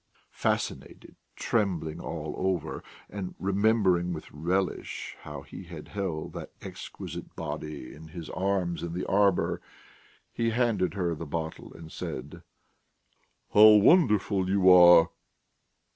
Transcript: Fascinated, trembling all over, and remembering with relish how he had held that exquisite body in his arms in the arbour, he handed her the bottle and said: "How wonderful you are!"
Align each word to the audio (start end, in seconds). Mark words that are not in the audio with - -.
Fascinated, 0.33 1.15
trembling 1.35 1.99
all 1.99 2.33
over, 2.35 2.83
and 3.07 3.35
remembering 3.37 4.13
with 4.13 4.31
relish 4.31 5.15
how 5.21 5.43
he 5.43 5.65
had 5.65 5.89
held 5.89 6.33
that 6.33 6.49
exquisite 6.59 7.35
body 7.35 7.93
in 7.93 8.07
his 8.07 8.27
arms 8.31 8.81
in 8.81 8.93
the 8.93 9.05
arbour, 9.05 9.61
he 10.33 10.49
handed 10.49 10.95
her 10.95 11.13
the 11.13 11.27
bottle 11.27 11.71
and 11.75 11.91
said: 11.91 12.41
"How 13.53 13.73
wonderful 13.75 14.49
you 14.49 14.71
are!" 14.71 15.11